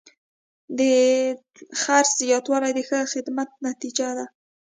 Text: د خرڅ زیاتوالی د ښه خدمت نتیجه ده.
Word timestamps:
د 0.77 0.79
خرڅ 1.81 2.09
زیاتوالی 2.21 2.71
د 2.75 2.79
ښه 2.87 2.99
خدمت 3.13 3.49
نتیجه 3.67 4.09
ده. 4.17 4.25